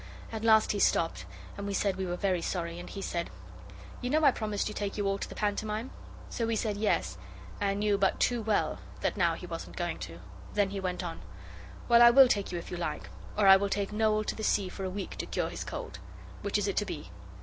[0.31, 1.25] At last he stopped,
[1.55, 3.29] and we said we were very sorry, and he said,
[4.01, 5.91] 'You know I promised to take you all to the pantomime?'
[6.27, 7.19] So we said, 'Yes,'
[7.59, 10.17] and knew but too well that now he wasn't going to.
[10.55, 11.21] Then he went on
[11.87, 14.43] 'Well, I will take you if you like, or I will take Noel to the
[14.43, 15.99] sea for a week to cure his cold.
[16.41, 17.11] Which is it to be?